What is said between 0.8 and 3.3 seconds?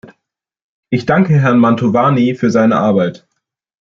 Ich danke Herrn Mantovani für seine Arbeit.